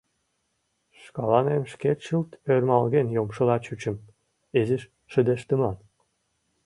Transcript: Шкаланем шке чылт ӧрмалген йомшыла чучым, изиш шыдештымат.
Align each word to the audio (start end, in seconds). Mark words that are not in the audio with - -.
Шкаланем 1.03 1.63
шке 1.71 1.91
чылт 2.03 2.31
ӧрмалген 2.53 3.07
йомшыла 3.15 3.57
чучым, 3.65 3.95
изиш 4.59 4.83
шыдештымат. 5.11 5.77